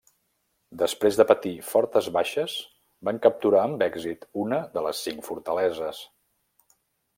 Després 0.81 1.19
de 1.19 1.25
patir 1.31 1.51
fortes 1.73 2.07
baixes 2.15 2.55
van 3.09 3.21
capturar 3.27 3.61
amb 3.67 3.85
èxit 3.89 4.27
una 4.47 4.61
de 4.79 4.87
les 4.89 5.05
cinc 5.09 5.25
fortaleses. 5.31 6.05